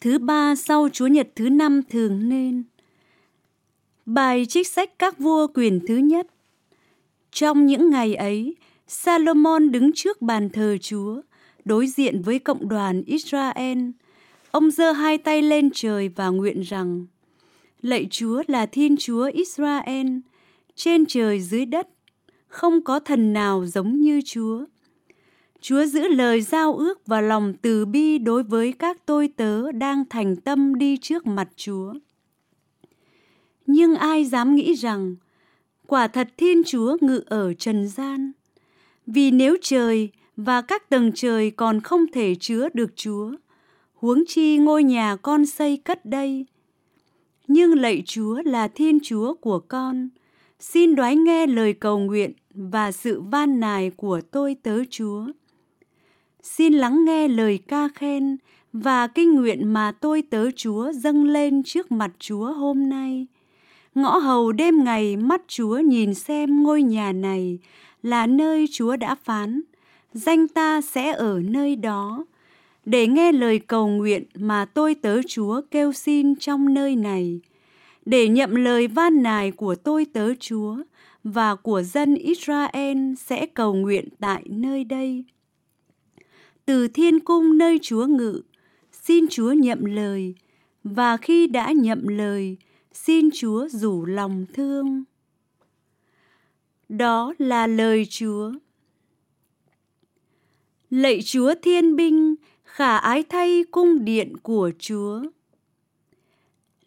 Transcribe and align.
thứ 0.00 0.18
ba 0.18 0.54
sau 0.54 0.88
Chúa 0.92 1.06
Nhật 1.06 1.28
thứ 1.36 1.48
năm 1.48 1.80
thường 1.90 2.28
nên. 2.28 2.64
Bài 4.06 4.46
trích 4.46 4.68
sách 4.68 4.98
các 4.98 5.18
vua 5.18 5.46
quyền 5.54 5.80
thứ 5.88 5.96
nhất 5.96 6.26
Trong 7.32 7.66
những 7.66 7.90
ngày 7.90 8.14
ấy, 8.14 8.56
Salomon 8.86 9.70
đứng 9.70 9.90
trước 9.94 10.22
bàn 10.22 10.48
thờ 10.50 10.76
Chúa, 10.80 11.20
đối 11.64 11.86
diện 11.86 12.22
với 12.22 12.38
cộng 12.38 12.68
đoàn 12.68 13.02
Israel. 13.06 13.78
Ông 14.50 14.70
giơ 14.70 14.92
hai 14.92 15.18
tay 15.18 15.42
lên 15.42 15.70
trời 15.74 16.08
và 16.08 16.28
nguyện 16.28 16.60
rằng, 16.60 17.06
Lạy 17.82 18.06
Chúa 18.10 18.42
là 18.46 18.66
Thiên 18.66 18.96
Chúa 18.96 19.30
Israel, 19.32 20.06
trên 20.74 21.06
trời 21.06 21.40
dưới 21.40 21.66
đất, 21.66 21.88
không 22.48 22.84
có 22.84 23.00
thần 23.00 23.32
nào 23.32 23.66
giống 23.66 24.00
như 24.00 24.20
Chúa. 24.24 24.64
Chúa 25.60 25.84
giữ 25.84 26.08
lời 26.08 26.42
giao 26.42 26.74
ước 26.74 27.06
và 27.06 27.20
lòng 27.20 27.54
từ 27.62 27.86
bi 27.86 28.18
đối 28.18 28.42
với 28.42 28.72
các 28.72 29.06
tôi 29.06 29.28
tớ 29.36 29.72
đang 29.72 30.04
thành 30.10 30.36
tâm 30.36 30.74
đi 30.74 30.96
trước 30.96 31.26
mặt 31.26 31.48
Chúa. 31.56 31.94
Nhưng 33.66 33.94
ai 33.94 34.24
dám 34.24 34.54
nghĩ 34.54 34.74
rằng 34.74 35.16
quả 35.86 36.08
thật 36.08 36.28
Thiên 36.36 36.62
Chúa 36.64 36.96
ngự 37.00 37.22
ở 37.26 37.54
trần 37.54 37.88
gian? 37.88 38.32
Vì 39.06 39.30
nếu 39.30 39.56
trời 39.62 40.10
và 40.36 40.62
các 40.62 40.88
tầng 40.88 41.12
trời 41.14 41.50
còn 41.50 41.80
không 41.80 42.06
thể 42.12 42.34
chứa 42.34 42.68
được 42.74 42.96
Chúa, 42.96 43.32
huống 43.94 44.24
chi 44.28 44.58
ngôi 44.58 44.84
nhà 44.84 45.16
con 45.16 45.46
xây 45.46 45.76
cất 45.76 46.04
đây. 46.04 46.46
Nhưng 47.48 47.78
lạy 47.78 48.02
Chúa 48.06 48.42
là 48.44 48.68
Thiên 48.68 48.98
Chúa 49.02 49.34
của 49.34 49.58
con, 49.58 50.08
xin 50.60 50.94
đoái 50.94 51.16
nghe 51.16 51.46
lời 51.46 51.72
cầu 51.72 51.98
nguyện 51.98 52.32
và 52.54 52.92
sự 52.92 53.20
van 53.20 53.60
nài 53.60 53.90
của 53.90 54.20
tôi 54.30 54.56
tớ 54.62 54.84
Chúa. 54.90 55.26
Xin 56.42 56.72
lắng 56.72 57.04
nghe 57.04 57.28
lời 57.28 57.58
ca 57.68 57.88
khen 57.94 58.36
và 58.72 59.06
kinh 59.06 59.34
nguyện 59.34 59.72
mà 59.72 59.92
tôi 59.92 60.22
tớ 60.22 60.50
Chúa 60.56 60.92
dâng 60.92 61.24
lên 61.24 61.62
trước 61.62 61.92
mặt 61.92 62.10
Chúa 62.18 62.52
hôm 62.52 62.88
nay. 62.88 63.26
Ngõ 63.94 64.18
hầu 64.18 64.52
đêm 64.52 64.84
ngày 64.84 65.16
mắt 65.16 65.42
Chúa 65.48 65.78
nhìn 65.78 66.14
xem 66.14 66.62
ngôi 66.62 66.82
nhà 66.82 67.12
này 67.12 67.58
là 68.02 68.26
nơi 68.26 68.66
Chúa 68.72 68.96
đã 68.96 69.14
phán, 69.24 69.60
danh 70.12 70.48
ta 70.48 70.80
sẽ 70.80 71.12
ở 71.12 71.40
nơi 71.44 71.76
đó. 71.76 72.24
Để 72.84 73.06
nghe 73.06 73.32
lời 73.32 73.58
cầu 73.58 73.88
nguyện 73.88 74.24
mà 74.34 74.64
tôi 74.64 74.94
tớ 74.94 75.20
Chúa 75.28 75.60
kêu 75.70 75.92
xin 75.92 76.34
trong 76.36 76.74
nơi 76.74 76.96
này, 76.96 77.40
để 78.06 78.28
nhậm 78.28 78.54
lời 78.54 78.86
van 78.86 79.22
nài 79.22 79.50
của 79.50 79.74
tôi 79.74 80.06
tớ 80.12 80.34
Chúa 80.40 80.76
và 81.24 81.54
của 81.54 81.82
dân 81.82 82.14
Israel 82.14 83.14
sẽ 83.18 83.46
cầu 83.46 83.74
nguyện 83.74 84.08
tại 84.20 84.42
nơi 84.46 84.84
đây. 84.84 85.24
Từ 86.68 86.88
thiên 86.88 87.20
cung 87.20 87.58
nơi 87.58 87.78
Chúa 87.82 88.06
ngự, 88.06 88.42
xin 88.92 89.28
Chúa 89.30 89.52
nhậm 89.52 89.84
lời, 89.84 90.34
và 90.84 91.16
khi 91.16 91.46
đã 91.46 91.72
nhậm 91.72 92.08
lời, 92.08 92.56
xin 92.92 93.28
Chúa 93.34 93.68
rủ 93.68 94.04
lòng 94.04 94.44
thương. 94.52 95.04
Đó 96.88 97.34
là 97.38 97.66
lời 97.66 98.06
Chúa. 98.10 98.52
Lạy 100.90 101.20
Chúa 101.24 101.54
thiên 101.62 101.96
binh, 101.96 102.34
khả 102.64 102.96
ái 102.96 103.22
thay 103.22 103.64
cung 103.70 104.04
điện 104.04 104.36
của 104.42 104.70
Chúa. 104.78 105.22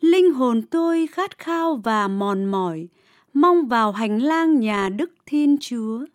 Linh 0.01 0.33
hồn 0.33 0.61
tôi 0.61 1.07
khát 1.07 1.38
khao 1.38 1.75
và 1.75 2.07
mòn 2.07 2.45
mỏi, 2.45 2.88
mong 3.33 3.67
vào 3.67 3.91
hành 3.91 4.21
lang 4.21 4.59
nhà 4.59 4.89
Đức 4.89 5.11
Thiên 5.25 5.57
Chúa. 5.61 6.05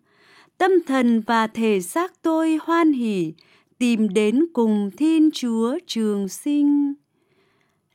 Tâm 0.57 0.71
thần 0.87 1.21
và 1.21 1.47
thể 1.47 1.81
xác 1.81 2.21
tôi 2.21 2.59
hoan 2.63 2.91
hỉ, 2.91 3.33
tìm 3.77 4.09
đến 4.09 4.45
cùng 4.53 4.91
Thiên 4.97 5.29
Chúa 5.33 5.77
trường 5.87 6.27
sinh. 6.27 6.93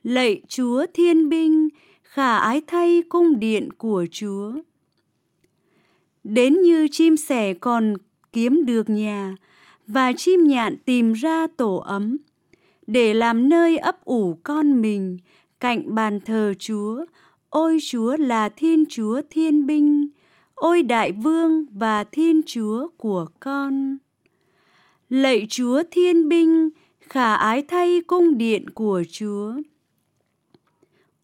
Lạy 0.03 0.41
Chúa 0.47 0.85
thiên 0.93 1.29
binh, 1.29 1.69
khả 2.03 2.37
ái 2.37 2.61
thay 2.67 3.03
cung 3.09 3.39
điện 3.39 3.69
của 3.77 4.05
Chúa. 4.11 4.51
Đến 6.23 6.61
như 6.61 6.87
chim 6.91 7.17
sẻ 7.17 7.53
còn 7.53 7.93
kiếm 8.33 8.65
được 8.65 8.89
nhà, 8.89 9.35
và 9.87 10.13
chim 10.17 10.43
nhạn 10.43 10.77
tìm 10.85 11.13
ra 11.13 11.47
tổ 11.57 11.75
ấm, 11.75 12.17
để 12.87 13.13
làm 13.13 13.49
nơi 13.49 13.77
ấp 13.77 14.05
ủ 14.05 14.37
con 14.43 14.81
mình, 14.81 15.17
cạnh 15.59 15.95
bàn 15.95 16.19
thờ 16.25 16.53
Chúa, 16.59 17.05
ôi 17.49 17.77
Chúa 17.81 18.17
là 18.17 18.49
Thiên 18.49 18.83
Chúa 18.89 19.21
Thiên 19.29 19.65
Binh, 19.65 20.07
ôi 20.55 20.83
Đại 20.83 21.11
Vương 21.11 21.65
và 21.71 22.03
Thiên 22.03 22.41
Chúa 22.45 22.87
của 22.97 23.25
con. 23.39 23.97
Lạy 25.13 25.45
Chúa 25.49 25.83
Thiên 25.91 26.29
Binh, 26.29 26.69
khả 26.99 27.35
ái 27.35 27.61
thay 27.61 28.01
cung 28.07 28.37
điện 28.37 28.69
của 28.69 29.03
Chúa. 29.11 29.53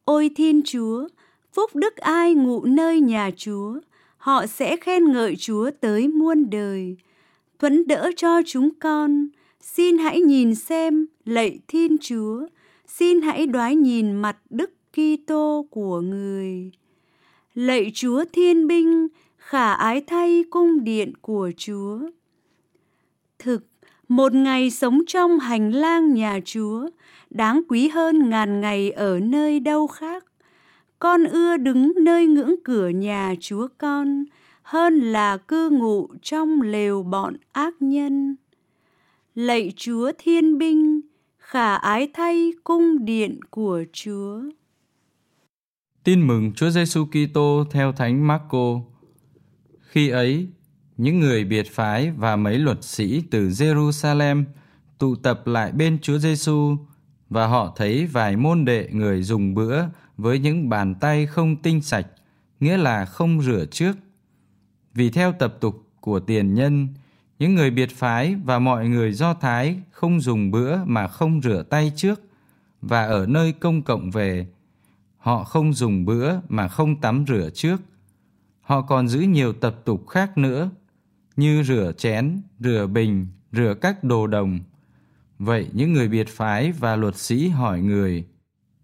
Ôi 0.06 0.30
Thiên 0.36 0.62
Chúa, 0.66 1.08
phúc 1.54 1.76
đức 1.76 1.98
ai 1.98 2.34
ngụ 2.34 2.66
nơi 2.66 3.00
nhà 3.02 3.32
Chúa, 3.38 3.80
họ 4.18 4.46
sẽ 4.46 4.78
khen 4.78 5.12
ngợi 5.12 5.36
Chúa 5.36 5.72
tới 5.82 6.08
muôn 6.08 6.50
đời. 6.50 6.98
Thuẫn 7.60 7.88
đỡ 7.88 8.12
cho 8.18 8.42
chúng 8.46 8.70
con, 8.80 9.28
xin 9.62 9.98
hãy 9.98 10.22
nhìn 10.22 10.56
xem, 10.56 11.08
lạy 11.26 11.60
Thiên 11.68 11.98
Chúa, 12.02 12.48
xin 12.88 13.22
hãy 13.22 13.46
đoái 13.48 13.76
nhìn 13.76 14.12
mặt 14.12 14.38
Đức 14.50 14.72
Kitô 14.92 15.66
của 15.70 16.02
người. 16.02 16.72
Lạy 17.54 17.92
Chúa 17.94 18.26
Thiên 18.34 18.68
Binh, 18.68 19.08
khả 19.38 19.74
ái 19.74 20.02
thay 20.02 20.44
cung 20.50 20.84
điện 20.84 21.14
của 21.22 21.52
Chúa. 21.58 22.00
Thực, 23.40 23.66
một 24.10 24.34
ngày 24.34 24.70
sống 24.70 25.02
trong 25.08 25.40
hành 25.40 25.72
lang 25.72 26.14
nhà 26.14 26.40
Chúa 26.46 26.90
đáng 27.30 27.62
quý 27.68 27.88
hơn 27.88 28.30
ngàn 28.30 28.62
ngày 28.62 28.92
ở 28.92 29.20
nơi 29.20 29.60
đâu 29.60 29.88
khác. 29.88 30.26
Con 31.00 31.24
ưa 31.24 31.58
đứng 31.58 31.94
nơi 31.98 32.28
ngưỡng 32.28 32.56
cửa 32.64 32.90
nhà 32.90 33.34
Chúa 33.40 33.68
con 33.78 34.24
hơn 34.62 35.00
là 35.00 35.38
cư 35.38 35.70
ngụ 35.70 36.08
trong 36.22 36.62
lều 36.62 37.04
bọn 37.04 37.34
ác 37.52 37.74
nhân. 37.80 38.36
Lạy 39.36 39.74
Chúa 39.76 40.12
Thiên 40.18 40.58
Binh, 40.58 41.02
khả 41.38 41.76
ái 41.76 42.10
thay 42.14 42.52
cung 42.64 43.06
điện 43.06 43.40
của 43.50 43.84
Chúa. 43.94 44.42
Tin 46.04 46.28
mừng 46.28 46.54
Chúa 46.56 46.70
Giêsu 46.70 47.06
Kitô 47.06 47.64
theo 47.72 47.92
Thánh 47.92 48.28
Marco. 48.28 48.82
Khi 49.80 50.10
ấy, 50.10 50.48
những 51.00 51.20
người 51.20 51.46
biệt 51.46 51.72
phái 51.72 52.12
và 52.12 52.36
mấy 52.36 52.58
luật 52.58 52.84
sĩ 52.84 53.24
từ 53.32 53.48
Jerusalem 53.48 54.44
tụ 54.98 55.16
tập 55.16 55.48
lại 55.48 55.72
bên 55.72 56.00
Chúa 56.02 56.18
Giêsu 56.18 56.78
và 57.30 57.48
họ 57.48 57.74
thấy 57.76 58.06
vài 58.06 58.38
môn 58.38 58.66
đệ 58.66 58.90
người 58.92 59.24
dùng 59.24 59.56
bữa 59.56 59.84
với 60.18 60.40
những 60.40 60.70
bàn 60.70 60.96
tay 60.96 61.26
không 61.26 61.56
tinh 61.56 61.82
sạch, 61.82 62.08
nghĩa 62.60 62.78
là 62.78 63.06
không 63.06 63.42
rửa 63.42 63.66
trước. 63.72 63.98
Vì 64.94 65.10
theo 65.10 65.32
tập 65.32 65.58
tục 65.60 65.84
của 66.02 66.20
tiền 66.20 66.54
nhân, 66.54 66.88
những 67.40 67.56
người 67.56 67.72
biệt 67.72 67.90
phái 67.96 68.36
và 68.44 68.60
mọi 68.60 68.90
người 68.90 69.14
Do 69.14 69.34
Thái 69.34 69.80
không 69.92 70.22
dùng 70.22 70.52
bữa 70.52 70.78
mà 70.86 71.08
không 71.08 71.42
rửa 71.42 71.64
tay 71.70 71.92
trước 71.96 72.22
và 72.82 73.06
ở 73.06 73.26
nơi 73.26 73.52
công 73.52 73.82
cộng 73.82 74.12
về, 74.12 74.48
họ 75.18 75.44
không 75.44 75.74
dùng 75.74 76.06
bữa 76.06 76.34
mà 76.50 76.68
không 76.68 77.02
tắm 77.02 77.26
rửa 77.28 77.50
trước. 77.54 77.82
Họ 78.62 78.82
còn 78.82 79.08
giữ 79.08 79.20
nhiều 79.20 79.54
tập 79.54 79.76
tục 79.86 80.08
khác 80.08 80.38
nữa, 80.38 80.70
như 81.40 81.64
rửa 81.64 81.92
chén, 81.98 82.42
rửa 82.60 82.88
bình, 82.88 83.28
rửa 83.52 83.74
các 83.82 84.04
đồ 84.04 84.28
đồng. 84.28 84.60
Vậy 85.40 85.68
những 85.74 85.94
người 85.94 86.08
biệt 86.08 86.28
phái 86.28 86.72
và 86.72 86.96
luật 86.96 87.16
sĩ 87.16 87.48
hỏi 87.48 87.82
người, 87.82 88.26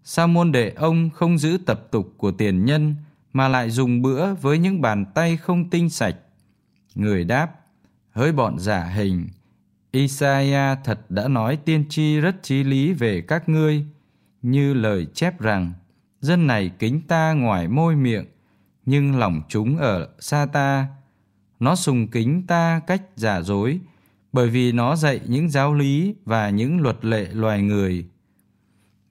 sao 0.04 0.28
môn 0.28 0.52
đệ 0.52 0.70
ông 0.70 1.10
không 1.10 1.38
giữ 1.38 1.58
tập 1.66 1.88
tục 1.90 2.14
của 2.16 2.30
tiền 2.30 2.64
nhân 2.64 2.94
mà 3.32 3.48
lại 3.48 3.70
dùng 3.70 4.02
bữa 4.02 4.34
với 4.34 4.58
những 4.58 4.80
bàn 4.80 5.04
tay 5.14 5.36
không 5.36 5.70
tinh 5.70 5.90
sạch? 5.90 6.16
Người 6.94 7.24
đáp, 7.24 7.60
hỡi 8.10 8.32
bọn 8.32 8.58
giả 8.58 8.84
hình, 8.84 9.28
Isaiah 9.90 10.78
thật 10.84 11.00
đã 11.08 11.28
nói 11.28 11.58
tiên 11.64 11.84
tri 11.88 12.20
rất 12.20 12.42
chí 12.42 12.64
lý 12.64 12.92
về 12.92 13.20
các 13.20 13.48
ngươi, 13.48 13.84
như 14.42 14.74
lời 14.74 15.06
chép 15.14 15.40
rằng, 15.40 15.72
dân 16.20 16.46
này 16.46 16.70
kính 16.78 17.00
ta 17.08 17.32
ngoài 17.32 17.68
môi 17.68 17.96
miệng, 17.96 18.24
nhưng 18.86 19.18
lòng 19.18 19.42
chúng 19.48 19.78
ở 19.78 20.08
xa 20.18 20.46
ta. 20.52 20.86
Nó 21.60 21.76
sùng 21.76 22.08
kính 22.08 22.46
ta 22.46 22.80
cách 22.86 23.02
giả 23.16 23.42
dối, 23.42 23.80
bởi 24.32 24.48
vì 24.48 24.72
nó 24.72 24.96
dạy 24.96 25.20
những 25.26 25.50
giáo 25.50 25.74
lý 25.74 26.14
và 26.24 26.50
những 26.50 26.80
luật 26.80 27.04
lệ 27.04 27.28
loài 27.32 27.62
người. 27.62 28.06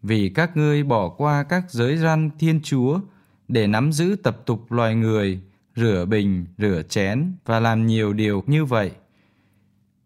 Vì 0.02 0.30
các 0.30 0.58
ngươi 0.58 0.84
bỏ 0.84 1.10
qua 1.10 1.44
các 1.44 1.72
giới 1.72 1.98
răn 1.98 2.30
Thiên 2.40 2.60
Chúa 2.64 3.00
để 3.48 3.68
nắm 3.68 3.92
giữ 3.92 4.16
tập 4.24 4.42
tục 4.46 4.72
loài 4.72 4.96
người, 4.96 5.42
rửa 5.76 6.06
bình, 6.06 6.46
rửa 6.58 6.82
chén 6.90 7.34
và 7.46 7.60
làm 7.60 7.88
nhiều 7.88 8.14
điều 8.14 8.44
như 8.48 8.66
vậy. 8.66 8.92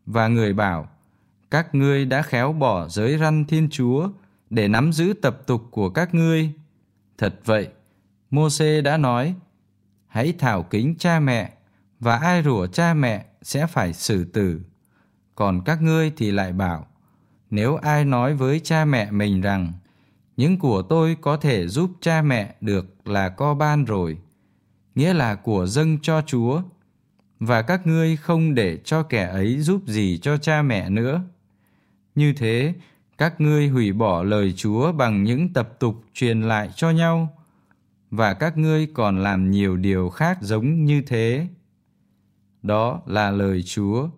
Và 0.06 0.28
người 0.28 0.54
bảo, 0.54 0.90
các 1.52 1.76
ngươi 1.76 2.06
đã 2.06 2.22
khéo 2.22 2.54
bỏ 2.54 2.88
giới 2.88 3.18
răn 3.18 3.46
Thiên 3.46 3.70
Chúa 3.70 4.10
để 4.50 4.68
nắm 4.68 4.94
giữ 4.94 5.14
tập 5.22 5.42
tục 5.48 5.68
của 5.72 5.90
các 5.90 6.14
ngươi. 6.14 6.52
Thật 7.18 7.40
vậy, 7.46 7.68
Môse 8.30 8.82
đã 8.82 8.98
nói, 8.98 9.36
hãy 10.08 10.34
thảo 10.40 10.64
kính 10.64 10.96
cha 11.00 11.20
mẹ 11.20 11.54
và 12.00 12.18
ai 12.18 12.44
rủa 12.44 12.68
cha 12.68 12.94
mẹ 12.94 13.26
sẽ 13.42 13.68
phải 13.68 13.94
xử 13.94 14.24
tử. 14.24 14.62
Còn 15.36 15.62
các 15.66 15.82
ngươi 15.82 16.12
thì 16.18 16.32
lại 16.32 16.54
bảo, 16.54 16.88
nếu 17.50 17.76
ai 17.76 18.06
nói 18.06 18.36
với 18.36 18.60
cha 18.60 18.86
mẹ 18.86 19.12
mình 19.12 19.42
rằng 19.42 19.74
những 20.38 20.60
của 20.60 20.82
tôi 20.82 21.18
có 21.22 21.38
thể 21.38 21.68
giúp 21.68 21.92
cha 22.02 22.22
mẹ 22.22 22.56
được 22.62 23.08
là 23.08 23.30
co 23.30 23.54
ban 23.54 23.86
rồi, 23.86 24.18
nghĩa 24.96 25.14
là 25.14 25.36
của 25.36 25.66
dâng 25.66 25.98
cho 26.02 26.22
Chúa, 26.22 26.62
và 27.40 27.62
các 27.62 27.88
ngươi 27.88 28.16
không 28.16 28.56
để 28.56 28.78
cho 28.78 29.04
kẻ 29.04 29.26
ấy 29.26 29.60
giúp 29.60 29.82
gì 29.88 30.20
cho 30.22 30.38
cha 30.38 30.62
mẹ 30.62 30.90
nữa. 30.90 31.22
Như 32.16 32.34
thế, 32.34 32.74
các 33.18 33.42
ngươi 33.42 33.68
hủy 33.68 33.94
bỏ 33.94 34.24
lời 34.24 34.54
Chúa 34.58 34.92
bằng 34.92 35.24
những 35.24 35.54
tập 35.54 35.70
tục 35.80 36.04
truyền 36.14 36.42
lại 36.42 36.70
cho 36.76 36.90
nhau, 36.90 37.38
và 38.12 38.34
các 38.34 38.58
ngươi 38.58 38.88
còn 38.94 39.24
làm 39.24 39.52
nhiều 39.52 39.78
điều 39.78 40.10
khác 40.10 40.38
giống 40.42 40.86
như 40.86 41.02
thế. 41.02 41.48
Đó 42.64 43.02
là 43.06 43.32
lời 43.32 43.64
Chúa. 43.64 44.10